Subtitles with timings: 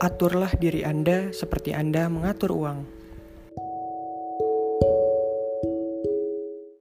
[0.00, 2.99] Aturlah diri Anda seperti Anda mengatur uang.